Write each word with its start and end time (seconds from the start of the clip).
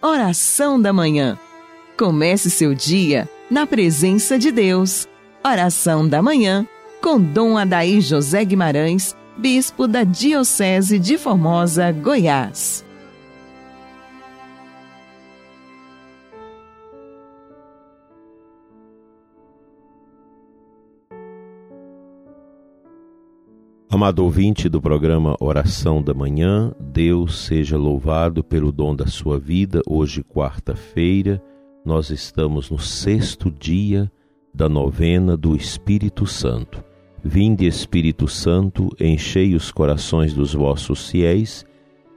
Oração 0.00 0.80
da 0.80 0.92
Manhã. 0.92 1.36
Comece 1.98 2.50
seu 2.50 2.72
dia 2.72 3.28
na 3.50 3.66
presença 3.66 4.38
de 4.38 4.52
Deus. 4.52 5.08
Oração 5.44 6.08
da 6.08 6.22
Manhã 6.22 6.64
com 7.02 7.20
Dom 7.20 7.58
Adaí 7.58 8.00
José 8.00 8.44
Guimarães, 8.44 9.16
Bispo 9.36 9.88
da 9.88 10.04
Diocese 10.04 11.00
de 11.00 11.18
Formosa, 11.18 11.90
Goiás. 11.90 12.84
Amado 23.90 24.22
ouvinte 24.22 24.68
do 24.68 24.82
programa 24.82 25.34
Oração 25.40 26.02
da 26.02 26.12
Manhã, 26.12 26.74
Deus 26.78 27.46
seja 27.46 27.78
louvado 27.78 28.44
pelo 28.44 28.70
dom 28.70 28.94
da 28.94 29.06
sua 29.06 29.38
vida. 29.38 29.80
Hoje, 29.88 30.22
quarta-feira, 30.22 31.42
nós 31.86 32.10
estamos 32.10 32.70
no 32.70 32.78
sexto 32.78 33.50
dia 33.50 34.12
da 34.52 34.68
novena 34.68 35.38
do 35.38 35.56
Espírito 35.56 36.26
Santo. 36.26 36.84
Vinde, 37.24 37.66
Espírito 37.66 38.28
Santo, 38.28 38.90
enchei 39.00 39.54
os 39.54 39.72
corações 39.72 40.34
dos 40.34 40.52
vossos 40.52 41.08
fiéis 41.08 41.64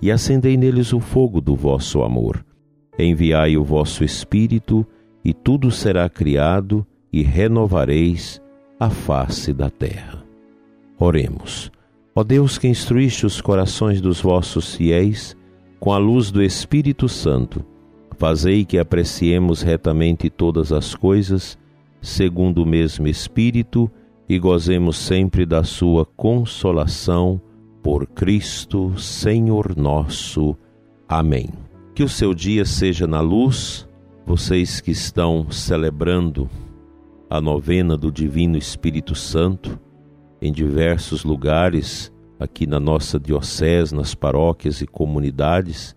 e 0.01 0.11
acendei 0.11 0.57
neles 0.57 0.91
o 0.91 0.99
fogo 0.99 1.39
do 1.39 1.55
vosso 1.55 2.03
amor. 2.03 2.45
Enviai 2.99 3.55
o 3.55 3.63
vosso 3.63 4.03
Espírito, 4.03 4.85
e 5.23 5.33
tudo 5.33 5.71
será 5.71 6.09
criado, 6.09 6.85
e 7.13 7.21
renovareis 7.21 8.41
a 8.77 8.89
face 8.89 9.53
da 9.53 9.69
terra. 9.69 10.20
Oremos. 11.01 11.71
Ó 12.15 12.23
Deus 12.23 12.59
que 12.59 12.67
instruíste 12.67 13.25
os 13.25 13.41
corações 13.41 13.99
dos 13.99 14.21
vossos 14.21 14.75
fiéis 14.75 15.35
com 15.79 15.91
a 15.91 15.97
luz 15.97 16.29
do 16.29 16.43
Espírito 16.43 17.09
Santo, 17.09 17.65
fazei 18.19 18.63
que 18.63 18.77
apreciemos 18.77 19.63
retamente 19.63 20.29
todas 20.29 20.71
as 20.71 20.93
coisas, 20.93 21.57
segundo 21.99 22.61
o 22.61 22.67
mesmo 22.67 23.07
Espírito, 23.07 23.89
e 24.29 24.37
gozemos 24.37 24.95
sempre 24.95 25.43
da 25.43 25.63
sua 25.63 26.05
consolação 26.05 27.41
por 27.81 28.05
Cristo, 28.05 28.93
Senhor 28.95 29.75
nosso. 29.75 30.55
Amém. 31.09 31.49
Que 31.95 32.03
o 32.03 32.09
seu 32.09 32.31
dia 32.35 32.63
seja 32.63 33.07
na 33.07 33.21
luz, 33.21 33.89
vocês 34.23 34.79
que 34.79 34.91
estão 34.91 35.49
celebrando 35.49 36.47
a 37.27 37.41
novena 37.41 37.97
do 37.97 38.11
Divino 38.11 38.55
Espírito 38.55 39.15
Santo, 39.15 39.79
em 40.41 40.51
diversos 40.51 41.23
lugares 41.23 42.11
aqui 42.39 42.65
na 42.65 42.79
nossa 42.79 43.19
diocese, 43.19 43.93
nas 43.93 44.15
paróquias 44.15 44.81
e 44.81 44.87
comunidades, 44.87 45.95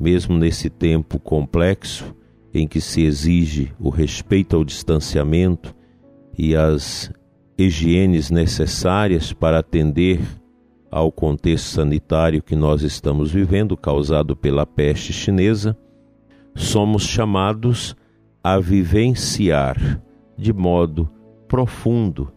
mesmo 0.00 0.38
nesse 0.38 0.70
tempo 0.70 1.18
complexo 1.18 2.14
em 2.54 2.66
que 2.66 2.80
se 2.80 3.02
exige 3.02 3.72
o 3.78 3.90
respeito 3.90 4.56
ao 4.56 4.64
distanciamento 4.64 5.74
e 6.38 6.56
as 6.56 7.12
higienes 7.58 8.30
necessárias 8.30 9.32
para 9.32 9.58
atender 9.58 10.20
ao 10.90 11.12
contexto 11.12 11.66
sanitário 11.66 12.42
que 12.42 12.56
nós 12.56 12.82
estamos 12.82 13.30
vivendo, 13.30 13.76
causado 13.76 14.34
pela 14.34 14.64
peste 14.64 15.12
chinesa, 15.12 15.76
somos 16.54 17.02
chamados 17.02 17.94
a 18.42 18.58
vivenciar 18.58 20.00
de 20.38 20.52
modo 20.52 21.10
profundo 21.46 22.32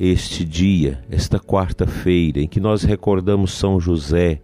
este 0.00 0.44
dia, 0.44 1.02
esta 1.10 1.40
quarta-feira, 1.40 2.40
em 2.40 2.46
que 2.46 2.60
nós 2.60 2.84
recordamos 2.84 3.52
São 3.52 3.80
José, 3.80 4.40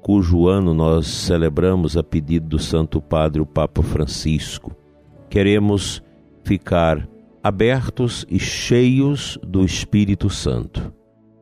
cujo 0.00 0.48
ano 0.48 0.72
nós 0.72 1.06
celebramos 1.06 1.98
a 1.98 2.02
pedido 2.02 2.48
do 2.48 2.58
Santo 2.58 2.98
Padre, 3.02 3.42
o 3.42 3.44
Papa 3.44 3.82
Francisco. 3.82 4.74
Queremos 5.28 6.02
ficar 6.42 7.06
abertos 7.42 8.24
e 8.30 8.38
cheios 8.38 9.38
do 9.46 9.62
Espírito 9.66 10.30
Santo. 10.30 10.90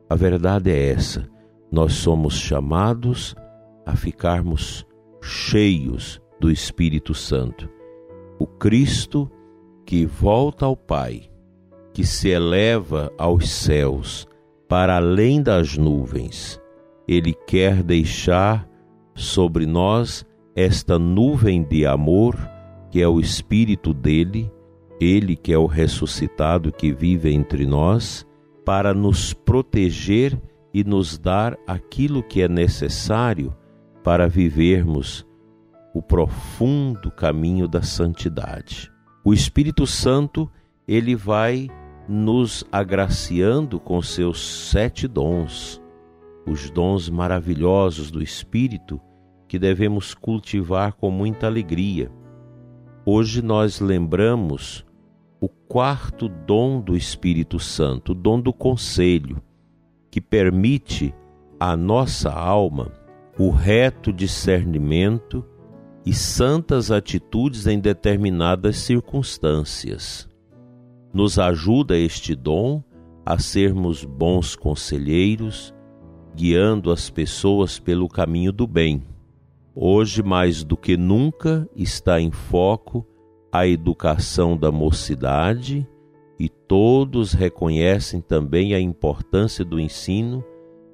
A 0.09 0.15
verdade 0.15 0.69
é 0.69 0.89
essa: 0.89 1.25
nós 1.71 1.93
somos 1.93 2.33
chamados 2.33 3.35
a 3.85 3.95
ficarmos 3.95 4.85
cheios 5.21 6.19
do 6.41 6.51
Espírito 6.51 7.13
Santo. 7.13 7.69
O 8.37 8.45
Cristo 8.45 9.31
que 9.85 10.05
volta 10.05 10.65
ao 10.65 10.75
Pai 10.75 11.29
que 11.95 12.05
se 12.05 12.27
eleva 12.27 13.09
aos 13.17 13.49
céus, 13.49 14.27
para 14.67 14.97
além 14.97 15.41
das 15.41 15.77
nuvens. 15.77 16.59
Ele 17.07 17.33
quer 17.47 17.81
deixar 17.81 18.67
sobre 19.13 19.65
nós 19.65 20.25
esta 20.53 20.99
nuvem 20.99 21.63
de 21.63 21.85
amor, 21.85 22.35
que 22.91 23.01
é 23.01 23.07
o 23.07 23.17
Espírito 23.17 23.93
dele, 23.93 24.51
ele 24.99 25.37
que 25.37 25.53
é 25.53 25.57
o 25.57 25.67
ressuscitado 25.67 26.69
que 26.69 26.91
vive 26.91 27.33
entre 27.33 27.65
nós, 27.65 28.27
para 28.65 28.93
nos 28.93 29.31
proteger 29.31 30.37
e 30.73 30.83
nos 30.83 31.17
dar 31.17 31.57
aquilo 31.65 32.21
que 32.21 32.41
é 32.41 32.49
necessário 32.49 33.55
para 34.03 34.27
vivermos 34.27 35.25
o 35.93 36.01
profundo 36.01 37.09
caminho 37.09 37.69
da 37.69 37.81
santidade. 37.81 38.91
O 39.23 39.33
Espírito 39.33 39.87
Santo, 39.87 40.51
ele 40.85 41.15
vai 41.15 41.69
nos 42.07 42.63
agraciando 42.71 43.79
com 43.79 44.01
seus 44.01 44.69
sete 44.69 45.07
dons, 45.07 45.81
os 46.45 46.69
dons 46.69 47.09
maravilhosos 47.09 48.11
do 48.11 48.21
Espírito 48.21 49.01
que 49.47 49.57
devemos 49.57 50.13
cultivar 50.13 50.93
com 50.93 51.09
muita 51.09 51.47
alegria. 51.47 52.11
Hoje 53.05 53.41
nós 53.41 53.79
lembramos 53.79 54.85
o 55.39 55.47
quarto 55.47 56.27
dom 56.29 56.79
do 56.79 56.95
Espírito 56.95 57.59
Santo, 57.59 58.11
o 58.11 58.15
dom 58.15 58.39
do 58.39 58.53
conselho, 58.53 59.41
que 60.11 60.21
permite 60.21 61.13
à 61.59 61.75
nossa 61.75 62.31
alma 62.31 62.91
o 63.37 63.49
reto 63.49 64.13
discernimento 64.13 65.45
e 66.05 66.13
santas 66.13 66.91
atitudes 66.91 67.67
em 67.67 67.79
determinadas 67.79 68.77
circunstâncias 68.77 70.29
nos 71.15 71.39
ajuda 71.39 71.97
este 71.97 72.35
dom 72.35 72.83
a 73.25 73.39
sermos 73.39 74.03
bons 74.03 74.53
conselheiros, 74.53 75.73
guiando 76.35 76.91
as 76.91 77.09
pessoas 77.09 77.79
pelo 77.79 78.09
caminho 78.09 78.51
do 78.51 78.67
bem. 78.67 79.01
Hoje, 79.73 80.21
mais 80.21 80.61
do 80.61 80.75
que 80.75 80.97
nunca, 80.97 81.69
está 81.73 82.19
em 82.19 82.31
foco 82.31 83.07
a 83.49 83.65
educação 83.65 84.57
da 84.57 84.73
mocidade 84.73 85.87
e 86.37 86.49
todos 86.49 87.31
reconhecem 87.31 88.19
também 88.19 88.73
a 88.73 88.79
importância 88.81 89.63
do 89.63 89.79
ensino 89.79 90.43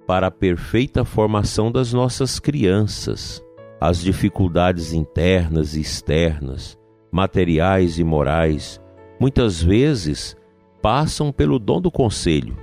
para 0.06 0.28
a 0.28 0.32
perfeita 0.32 1.04
formação 1.04 1.72
das 1.72 1.92
nossas 1.94 2.38
crianças. 2.38 3.44
As 3.80 4.00
dificuldades 4.00 4.94
internas 4.94 5.76
e 5.76 5.82
externas, 5.82 6.78
materiais 7.12 7.98
e 7.98 8.04
morais, 8.04 8.80
muitas 9.22 9.62
vezes 9.62 10.36
passam 10.82 11.32
pelo 11.32 11.60
dom 11.60 11.80
do 11.80 11.92
conselho, 11.92 12.58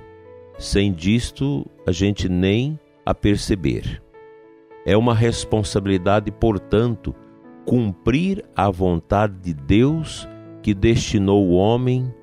sem 0.57 0.91
disto 0.91 1.65
a 1.87 1.91
gente 1.93 2.27
nem 2.27 2.77
a 3.05 3.15
perceber. 3.15 4.03
É 4.85 4.97
uma 4.97 5.15
responsabilidade, 5.15 6.29
portanto, 6.33 7.15
cumprir 7.65 8.43
a 8.53 8.69
vontade 8.69 9.35
de 9.39 9.53
Deus 9.53 10.27
que 10.61 10.73
destinou 10.73 11.47
o 11.47 11.53
homem 11.53 12.13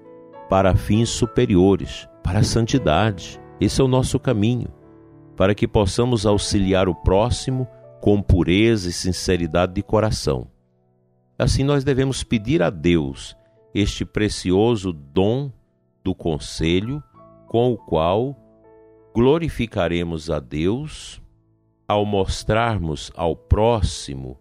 para 0.51 0.77
fins 0.77 1.09
superiores, 1.09 2.07
para 2.23 2.41
a 2.41 2.45
santidade. 2.45 3.41
Esse 3.59 3.81
é 3.81 3.85
o 3.85 3.89
nosso 3.89 4.21
caminho, 4.21 4.69
para 5.35 5.55
que 5.55 5.67
possamos 5.67 6.27
auxiliar 6.27 6.91
o 6.91 6.95
próximo 6.95 7.67
com 8.03 8.21
pureza 8.21 8.91
e 8.91 8.93
sinceridade 8.93 9.73
de 9.73 9.83
coração. 9.83 10.47
Assim, 11.39 11.65
nós 11.65 11.85
devemos 11.85 12.23
pedir 12.23 12.63
a 12.63 12.69
Deus 12.69 13.35
este 13.79 14.07
precioso 14.07 14.91
dom 14.91 15.53
do 16.03 16.15
conselho, 16.15 17.03
com 17.47 17.75
o 17.75 17.77
qual 17.77 18.35
glorificaremos 19.15 20.31
a 20.31 20.41
Deus 20.41 21.21
ao 21.87 22.07
mostrarmos 22.07 23.13
ao 23.15 23.37
próximo 23.37 24.39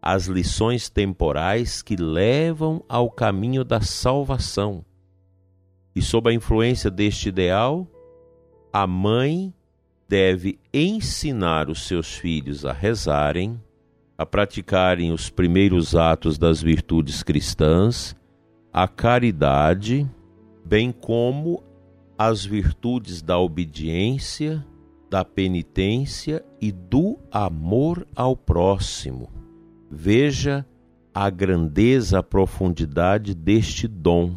as 0.00 0.24
lições 0.26 0.88
temporais 0.88 1.82
que 1.82 1.96
levam 1.96 2.82
ao 2.88 3.10
caminho 3.10 3.62
da 3.62 3.82
salvação. 3.82 4.82
E 5.94 6.00
sob 6.00 6.30
a 6.30 6.32
influência 6.32 6.90
deste 6.90 7.28
ideal, 7.28 7.86
a 8.72 8.86
mãe 8.86 9.52
deve 10.08 10.58
ensinar 10.72 11.68
os 11.68 11.86
seus 11.86 12.14
filhos 12.14 12.64
a 12.64 12.72
rezarem, 12.72 13.60
a 14.16 14.24
praticarem 14.24 15.12
os 15.12 15.28
primeiros 15.28 15.94
atos 15.94 16.38
das 16.38 16.62
virtudes 16.62 17.22
cristãs 17.22 18.16
a 18.72 18.86
caridade, 18.86 20.08
bem 20.64 20.92
como 20.92 21.62
as 22.16 22.44
virtudes 22.44 23.22
da 23.22 23.38
obediência, 23.38 24.64
da 25.08 25.24
penitência 25.24 26.44
e 26.60 26.70
do 26.70 27.18
amor 27.30 28.06
ao 28.14 28.36
próximo. 28.36 29.30
Veja 29.90 30.66
a 31.14 31.30
grandeza, 31.30 32.18
a 32.18 32.22
profundidade 32.22 33.34
deste 33.34 33.88
dom, 33.88 34.34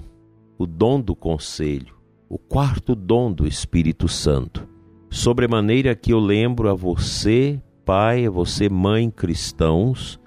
o 0.57 0.65
dom 0.65 1.01
do 1.01 1.15
conselho, 1.15 1.95
o 2.29 2.37
quarto 2.37 2.95
dom 2.95 3.31
do 3.31 3.45
Espírito 3.45 4.07
Santo. 4.07 4.67
Sobremaneira 5.09 5.93
que 5.93 6.13
eu 6.13 6.19
lembro 6.19 6.69
a 6.69 6.73
você, 6.73 7.61
pai, 7.83 8.25
a 8.25 8.29
você, 8.29 8.69
mãe, 8.69 9.09
cristãos, 9.09 10.19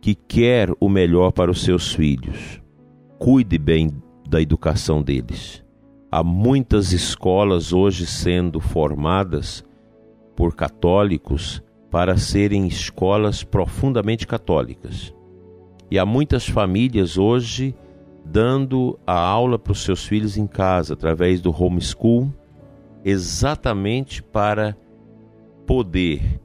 que 0.00 0.14
quer 0.14 0.70
o 0.80 0.88
melhor 0.88 1.32
para 1.32 1.50
os 1.50 1.62
seus 1.62 1.92
filhos. 1.92 2.61
Cuide 3.22 3.56
bem 3.56 4.02
da 4.28 4.42
educação 4.42 5.00
deles. 5.00 5.64
Há 6.10 6.24
muitas 6.24 6.92
escolas 6.92 7.72
hoje 7.72 8.04
sendo 8.04 8.58
formadas 8.58 9.64
por 10.34 10.56
católicos 10.56 11.62
para 11.88 12.16
serem 12.16 12.66
escolas 12.66 13.44
profundamente 13.44 14.26
católicas. 14.26 15.14
E 15.88 16.00
há 16.00 16.04
muitas 16.04 16.48
famílias 16.48 17.16
hoje 17.16 17.76
dando 18.24 18.98
a 19.06 19.16
aula 19.16 19.56
para 19.56 19.70
os 19.70 19.84
seus 19.84 20.04
filhos 20.04 20.36
em 20.36 20.48
casa, 20.48 20.94
através 20.94 21.40
do 21.40 21.52
homeschool, 21.52 22.28
exatamente 23.04 24.20
para 24.20 24.76
poder 25.64 26.40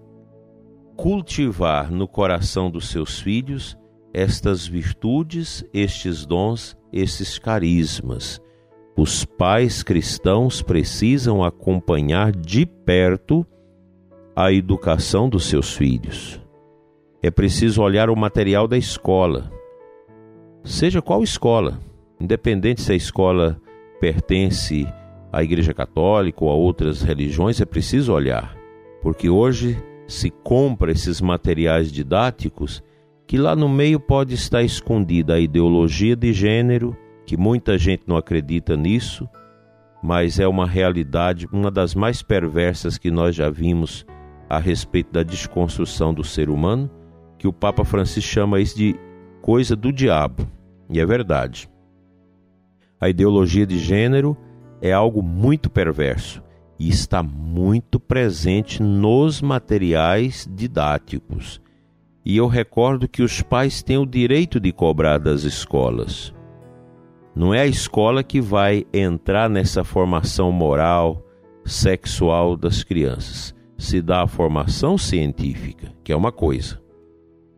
cultivar 0.96 1.92
no 1.92 2.08
coração 2.08 2.70
dos 2.70 2.90
seus 2.90 3.20
filhos 3.20 3.76
estas 4.18 4.66
virtudes, 4.66 5.64
estes 5.72 6.26
dons, 6.26 6.76
esses 6.92 7.38
carismas. 7.38 8.42
Os 8.98 9.24
pais 9.24 9.84
cristãos 9.84 10.60
precisam 10.64 11.44
acompanhar 11.44 12.32
de 12.32 12.66
perto 12.66 13.46
a 14.36 14.52
educação 14.52 15.30
dos 15.30 15.46
seus 15.46 15.76
filhos. 15.76 16.42
É 17.22 17.30
preciso 17.30 17.84
olhar 17.84 18.10
o 18.10 18.16
material 18.16 18.68
da 18.68 18.76
escola, 18.76 19.52
seja 20.64 21.00
qual 21.00 21.22
escola, 21.22 21.80
independente 22.20 22.82
se 22.82 22.92
a 22.92 22.96
escola 22.96 23.62
pertence 24.02 24.88
à 25.32 25.44
Igreja 25.44 25.76
Católica 25.76 26.44
ou 26.44 26.50
a 26.50 26.56
outras 26.56 27.04
religiões, 27.04 27.62
é 27.62 27.66
preciso 27.66 28.14
olhar, 28.14 28.58
porque 29.00 29.30
hoje 29.30 29.78
se 30.08 30.32
compra 30.32 30.92
esses 30.92 31.22
materiais 31.22 31.92
didáticos 31.92 32.82
que 33.28 33.38
lá 33.38 33.56
no 33.56 33.68
meio 33.68 34.00
pode 34.00 34.34
estar 34.34 34.64
escondida 34.64 35.34
a 35.34 35.40
ideologia 35.40 36.16
de 36.16 36.32
gênero, 36.32 36.96
que 37.26 37.36
muita 37.36 37.78
gente 37.78 38.04
não 38.08 38.16
acredita 38.16 38.78
nisso, 38.78 39.28
mas 40.02 40.40
é 40.40 40.48
uma 40.48 40.66
realidade, 40.66 41.46
uma 41.52 41.70
das 41.70 41.94
mais 41.94 42.22
perversas 42.22 42.98
que 42.98 43.12
nós 43.12 43.36
já 43.36 43.50
vimos 43.50 44.06
a 44.50 44.58
respeito 44.58 45.12
da 45.12 45.24
desconstrução 45.24 46.14
do 46.14 46.24
ser 46.24 46.50
humano, 46.50 46.90
que 47.38 47.50
o 47.50 47.54
Papa 47.54 47.84
Francisco 47.84 48.32
chama 48.32 48.62
isso 48.62 48.78
de 48.78 48.96
coisa 49.42 49.76
do 49.76 49.92
diabo. 49.92 50.48
E 50.90 50.98
é 50.98 51.06
verdade. 51.06 51.70
A 53.00 53.10
ideologia 53.10 53.68
de 53.68 53.78
gênero 53.78 54.38
é 54.82 54.94
algo 54.94 55.22
muito 55.22 55.70
perverso 55.70 56.42
e 56.80 56.88
está 56.88 57.22
muito 57.22 58.00
presente 58.00 58.82
nos 58.82 59.42
materiais 59.42 60.48
didáticos. 60.50 61.62
E 62.30 62.36
eu 62.36 62.48
recordo 62.48 63.08
que 63.08 63.24
os 63.24 63.42
pais 63.42 63.82
têm 63.82 63.98
o 63.98 64.06
direito 64.06 64.60
de 64.60 64.74
cobrar 64.74 65.18
das 65.18 65.44
escolas. 65.44 66.36
Não 67.34 67.54
é 67.54 67.62
a 67.62 67.66
escola 67.66 68.22
que 68.22 68.42
vai 68.42 68.86
entrar 68.94 69.50
nessa 69.50 69.82
formação 69.82 70.52
moral, 70.52 71.26
sexual 71.64 72.58
das 72.58 72.84
crianças. 72.84 73.56
Se 73.78 74.02
dá 74.02 74.24
a 74.24 74.28
formação 74.28 74.98
científica, 74.98 75.94
que 76.04 76.12
é 76.12 76.16
uma 76.18 76.34
coisa 76.34 76.82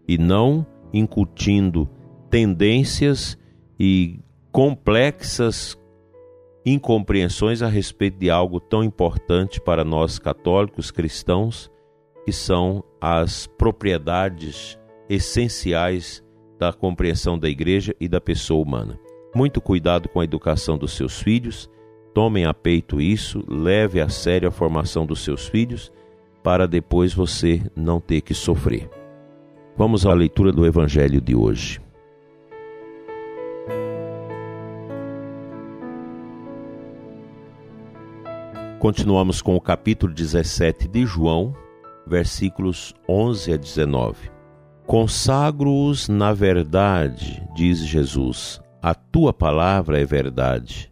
e 0.08 0.20
não 0.20 0.64
incutindo 0.94 1.90
tendências 2.30 3.36
e 3.80 4.20
complexas 4.52 5.76
incompreensões 6.64 7.64
a 7.64 7.68
respeito 7.68 8.20
de 8.20 8.30
algo 8.30 8.60
tão 8.60 8.84
importante 8.84 9.60
para 9.60 9.84
nós 9.84 10.20
católicos 10.20 10.92
cristãos, 10.92 11.72
que 12.24 12.32
são 12.32 12.84
as 13.02 13.48
propriedades 13.48 14.78
essenciais 15.10 16.24
da 16.58 16.74
compreensão 16.74 17.40
da 17.40 17.50
igreja 17.50 17.96
e 18.00 18.08
da 18.08 18.20
pessoa 18.20 18.62
humana. 18.62 19.00
Muito 19.34 19.62
cuidado 19.62 20.10
com 20.10 20.20
a 20.20 20.24
educação 20.24 20.78
dos 20.78 20.94
seus 20.94 21.22
filhos, 21.22 21.70
tomem 22.14 22.46
a 22.46 22.54
peito 22.54 23.00
isso, 23.00 23.44
leve 23.48 24.02
a 24.02 24.10
sério 24.10 24.50
a 24.50 24.52
formação 24.52 25.06
dos 25.06 25.24
seus 25.24 25.48
filhos, 25.48 25.92
para 26.44 26.68
depois 26.68 27.14
você 27.14 27.62
não 27.76 28.00
ter 28.00 28.22
que 28.22 28.34
sofrer. 28.34 28.90
Vamos 29.78 30.06
à 30.06 30.14
leitura 30.14 30.52
do 30.52 30.66
Evangelho 30.66 31.22
de 31.22 31.36
hoje. 31.36 31.82
Continuamos 38.80 39.42
com 39.42 39.56
o 39.56 39.62
capítulo 39.62 40.14
17 40.14 40.88
de 40.88 41.06
João, 41.06 41.54
versículos 42.06 42.94
11 43.08 43.54
a 43.54 43.58
19. 43.58 44.32
Consagro-os 44.86 46.10
na 46.10 46.34
verdade, 46.34 47.48
diz 47.56 47.80
Jesus, 47.80 48.60
a 48.82 48.96
tua 48.96 49.32
palavra 49.32 50.00
é 50.00 50.06
verdade. 50.06 50.92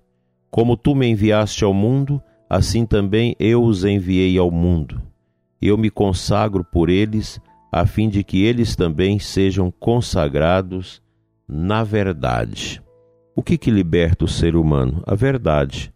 Como 0.52 0.78
tu 0.78 0.94
me 0.94 1.08
enviaste 1.08 1.64
ao 1.64 1.74
mundo, 1.74 2.22
assim 2.50 2.86
também 2.86 3.36
eu 3.40 3.64
os 3.64 3.84
enviei 3.84 4.38
ao 4.38 4.52
mundo. 4.52 5.02
Eu 5.62 5.78
me 5.78 5.90
consagro 5.90 6.64
por 6.64 6.90
eles 6.90 7.42
a 7.72 7.86
fim 7.86 8.10
de 8.10 8.24
que 8.24 8.44
eles 8.44 8.76
também 8.76 9.20
sejam 9.20 9.72
consagrados 9.72 11.02
na 11.48 11.84
verdade. 11.84 12.82
O 13.36 13.44
que, 13.44 13.58
que 13.58 13.72
liberta 13.72 14.26
o 14.26 14.28
ser 14.28 14.56
humano? 14.56 15.04
A 15.06 15.16
verdade. 15.16 15.94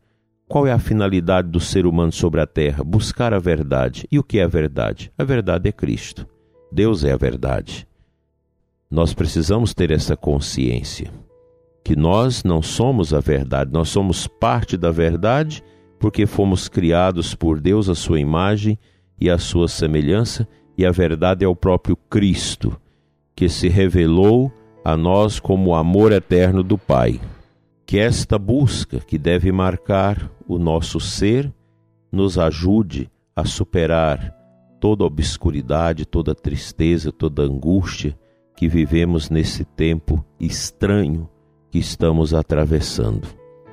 Qual 0.52 0.68
é 0.68 0.74
a 0.74 0.80
finalidade 0.80 1.48
do 1.48 1.62
ser 1.62 1.86
humano 1.86 2.12
sobre 2.12 2.42
a 2.42 2.46
terra? 2.46 2.84
Buscar 2.84 3.34
a 3.34 3.40
verdade. 3.40 4.06
E 4.12 4.20
o 4.20 4.24
que 4.24 4.38
é 4.38 4.44
a 4.44 4.50
verdade? 4.50 5.10
A 5.18 5.24
verdade 5.24 5.70
é 5.70 5.72
Cristo. 5.72 6.28
Deus 6.70 7.06
é 7.06 7.14
a 7.14 7.16
verdade. 7.16 7.88
Nós 8.90 9.14
precisamos 9.14 9.74
ter 9.74 9.92
essa 9.92 10.18
consciência 10.18 11.10
que 11.86 11.96
nós 11.96 12.44
não 12.44 12.62
somos 12.62 13.14
a 13.14 13.22
verdade, 13.22 13.72
nós 13.72 13.88
somos 13.88 14.28
parte 14.28 14.76
da 14.76 14.92
verdade 14.92 15.64
porque 15.98 16.26
fomos 16.26 16.68
criados 16.68 17.34
por 17.34 17.62
Deus 17.62 17.88
à 17.88 17.96
sua 17.96 18.20
imagem 18.20 18.78
e 19.18 19.30
à 19.30 19.38
sua 19.38 19.70
semelhança 19.70 20.46
e 20.78 20.86
a 20.86 20.92
verdade 20.92 21.46
é 21.46 21.48
o 21.48 21.56
próprio 21.56 21.96
Cristo, 21.96 22.76
que 23.34 23.48
se 23.48 23.70
revelou 23.70 24.52
a 24.84 24.98
nós 24.98 25.40
como 25.40 25.70
o 25.70 25.76
amor 25.76 26.12
eterno 26.12 26.62
do 26.62 26.78
Pai. 26.78 27.22
Que 27.92 28.00
esta 28.00 28.40
busca, 28.40 29.02
que 29.02 29.18
deve 29.18 29.52
marcar 29.52 30.32
o 30.48 30.58
nosso 30.58 30.98
ser, 30.98 31.54
nos 32.10 32.38
ajude 32.38 33.12
a 33.36 33.44
superar 33.44 34.34
toda 34.80 35.04
obscuridade, 35.04 36.06
toda 36.06 36.34
tristeza, 36.34 37.12
toda 37.12 37.42
angústia 37.42 38.18
que 38.56 38.70
vivemos 38.70 39.30
nesse 39.30 39.66
tempo 39.66 40.26
estranho 40.40 41.30
que 41.70 41.80
estamos 41.80 42.34
atravessando, 42.34 43.28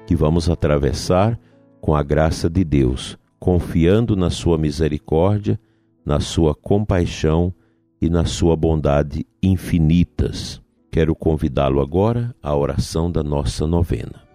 que 0.05 0.17
vamos 0.17 0.51
atravessar 0.51 1.39
com 1.81 1.95
a 1.95 2.03
graça 2.03 2.51
de 2.51 2.65
Deus, 2.65 3.17
confiando 3.39 4.17
na 4.17 4.31
Sua 4.31 4.59
misericórdia 4.59 5.61
na 6.05 6.19
sua 6.19 6.57
compaixão 6.57 7.55
e 8.03 8.11
na 8.11 8.25
sua 8.25 8.57
bondade 8.57 9.25
infinitas. 9.41 10.61
Quero 10.91 11.15
convidá-lo 11.15 11.81
agora 11.81 12.35
à 12.43 12.57
oração 12.57 13.11
da 13.11 13.23
nossa 13.23 13.67
novena. 13.67 14.27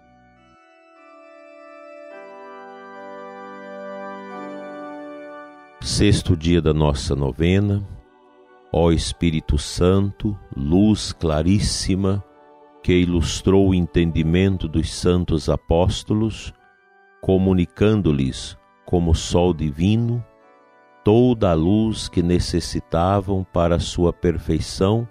Sexto 5.80 6.36
dia 6.36 6.62
da 6.62 6.72
nossa 6.72 7.14
novena, 7.14 7.86
ó 8.72 8.90
Espírito 8.90 9.58
Santo, 9.58 10.38
luz 10.56 11.12
claríssima 11.12 12.24
que 12.82 12.92
ilustrou 12.92 13.70
o 13.70 13.74
entendimento 13.74 14.68
dos 14.68 14.94
santos 14.94 15.48
apóstolos, 15.48 16.54
comunicando-lhes 17.20 18.56
como 18.86 19.14
sol 19.14 19.52
divino 19.52 20.24
toda 21.04 21.50
a 21.50 21.54
luz 21.54 22.08
que 22.08 22.22
necessitavam 22.22 23.44
para 23.52 23.78
sua 23.78 24.10
perfeição 24.10 25.06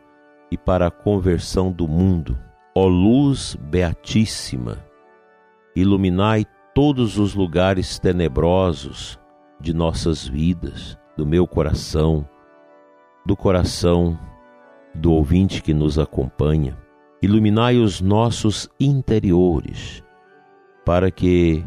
e 0.53 0.57
para 0.57 0.85
a 0.85 0.91
conversão 0.91 1.71
do 1.71 1.87
mundo. 1.87 2.37
Ó 2.75 2.85
luz 2.85 3.57
beatíssima, 3.59 4.77
iluminai 5.75 6.45
todos 6.75 7.17
os 7.17 7.33
lugares 7.33 7.97
tenebrosos 7.97 9.19
de 9.59 9.73
nossas 9.73 10.27
vidas, 10.27 10.95
do 11.17 11.25
meu 11.25 11.47
coração, 11.47 12.27
do 13.25 13.35
coração 13.35 14.19
do 14.93 15.11
ouvinte 15.11 15.59
que 15.63 15.73
nos 15.73 15.97
acompanha. 15.97 16.77
Iluminai 17.19 17.77
os 17.77 17.99
nossos 17.99 18.69
interiores, 18.79 20.03
para 20.85 21.09
que 21.09 21.63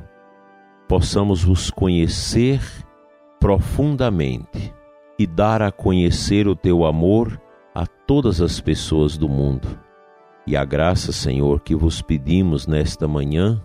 possamos 0.86 1.42
vos 1.42 1.72
conhecer 1.72 2.60
profundamente 3.40 4.72
e 5.18 5.26
dar 5.26 5.60
a 5.60 5.72
conhecer 5.72 6.46
o 6.46 6.54
teu 6.54 6.84
amor 6.84 7.40
a 7.76 7.84
todas 7.84 8.40
as 8.40 8.58
pessoas 8.58 9.18
do 9.18 9.28
mundo. 9.28 9.68
E 10.46 10.56
a 10.56 10.64
graça, 10.64 11.12
Senhor, 11.12 11.60
que 11.60 11.74
vos 11.74 12.00
pedimos 12.00 12.66
nesta 12.66 13.06
manhã, 13.06 13.62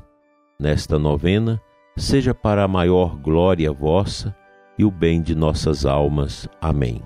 nesta 0.60 1.00
novena, 1.00 1.62
seja 1.96 2.34
para 2.34 2.66
a 2.66 2.68
maior 2.68 3.16
glória 3.16 3.72
vossa 3.72 4.36
e 4.78 4.84
o 4.84 4.92
bem 4.92 5.22
de 5.22 5.34
nossas 5.34 5.86
almas. 5.86 6.46
Amém. 6.60 7.02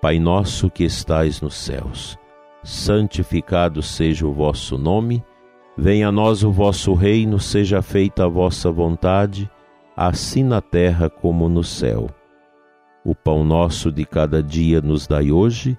Pai 0.00 0.18
nosso 0.18 0.70
que 0.70 0.84
estais 0.84 1.42
nos 1.42 1.56
céus, 1.56 2.16
santificado 2.62 3.82
seja 3.82 4.26
o 4.26 4.32
vosso 4.32 4.78
nome, 4.78 5.22
venha 5.76 6.08
a 6.08 6.12
nós 6.12 6.42
o 6.42 6.50
vosso 6.50 6.94
reino, 6.94 7.38
seja 7.38 7.82
feita 7.82 8.24
a 8.24 8.28
vossa 8.28 8.72
vontade, 8.72 9.50
assim 9.94 10.42
na 10.42 10.62
terra 10.62 11.10
como 11.10 11.50
no 11.50 11.62
céu. 11.62 12.06
O 13.04 13.14
pão 13.14 13.44
nosso 13.44 13.92
de 13.92 14.06
cada 14.06 14.42
dia 14.42 14.80
nos 14.80 15.06
dai 15.06 15.30
hoje, 15.30 15.78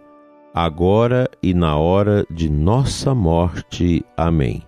agora 0.53 1.29
e 1.41 1.53
na 1.53 1.77
hora 1.77 2.25
de 2.29 2.49
nossa 2.49 3.15
morte. 3.15 4.05
Amém. 4.15 4.63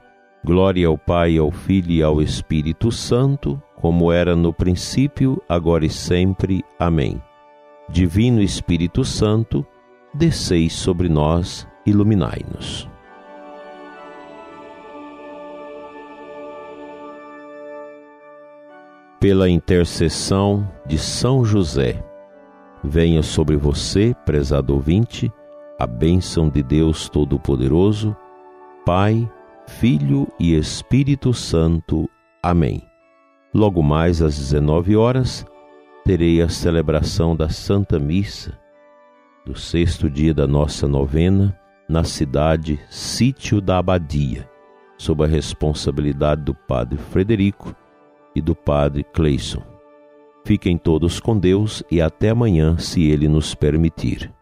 Glória 0.45 0.87
ao 0.87 0.97
Pai, 0.97 1.37
ao 1.37 1.51
Filho 1.51 1.91
e 1.91 2.03
ao 2.03 2.21
Espírito 2.21 2.91
Santo, 2.91 3.61
como 3.75 4.11
era 4.11 4.35
no 4.35 4.53
princípio, 4.53 5.41
agora 5.47 5.85
e 5.85 5.89
sempre. 5.89 6.63
Amém. 6.79 7.21
Divino 7.89 8.41
Espírito 8.41 9.03
Santo, 9.03 9.65
desceis 10.13 10.73
sobre 10.73 11.09
nós, 11.09 11.67
iluminai-nos. 11.85 12.89
Pela 19.19 19.49
intercessão 19.49 20.69
de 20.85 20.97
São 20.97 21.45
José, 21.45 22.03
venha 22.83 23.23
sobre 23.23 23.55
você, 23.55 24.13
prezado 24.25 24.73
ouvinte, 24.73 25.31
a 25.83 25.87
bênção 25.87 26.47
de 26.47 26.63
Deus 26.63 27.09
Todo-Poderoso, 27.09 28.15
Pai, 28.85 29.29
Filho 29.67 30.29
e 30.39 30.55
Espírito 30.55 31.33
Santo. 31.33 32.09
Amém. 32.41 32.81
Logo 33.53 33.83
mais 33.83 34.21
às 34.21 34.37
19 34.37 34.95
horas, 34.95 35.45
terei 36.05 36.41
a 36.41 36.47
celebração 36.47 37.35
da 37.35 37.49
Santa 37.49 37.99
Missa 37.99 38.57
do 39.45 39.59
sexto 39.59 40.09
dia 40.09 40.33
da 40.33 40.47
nossa 40.47 40.87
novena 40.87 41.53
na 41.89 42.05
cidade 42.05 42.79
Sítio 42.89 43.59
da 43.59 43.79
Abadia, 43.79 44.49
sob 44.97 45.25
a 45.25 45.27
responsabilidade 45.27 46.43
do 46.43 46.55
Padre 46.55 46.97
Frederico 46.97 47.75
e 48.33 48.41
do 48.41 48.55
Padre 48.55 49.03
Cleison. 49.03 49.61
Fiquem 50.45 50.77
todos 50.77 51.19
com 51.19 51.37
Deus 51.37 51.83
e 51.91 52.01
até 52.01 52.29
amanhã, 52.29 52.77
se 52.77 53.03
Ele 53.03 53.27
nos 53.27 53.53
permitir. 53.53 54.33